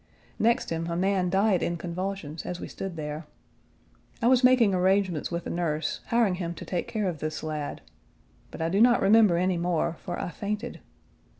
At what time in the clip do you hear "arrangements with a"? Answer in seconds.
4.73-5.51